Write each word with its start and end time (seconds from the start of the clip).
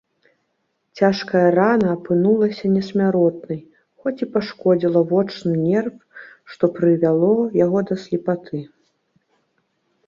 Цяжкая 1.01 1.41
рана 1.57 1.87
апынулася 1.97 2.65
несмяротнай, 2.77 3.59
хоць 4.01 4.17
і 4.27 4.29
пашкодзіла 4.33 4.99
вочны 5.13 5.53
нерв, 5.67 5.93
што 6.53 6.63
прывяло 6.81 7.33
яго 7.65 7.79
да 7.93 8.01
слепаты. 8.09 8.57